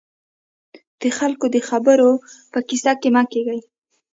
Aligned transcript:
د 1.01 1.03
خلکو 1.17 1.45
د 1.55 1.57
خبرو 1.69 2.09
په 2.51 2.59
کيسه 2.69 2.93
کې 3.01 3.09
مه 3.15 3.23
کېږئ. 3.31 3.59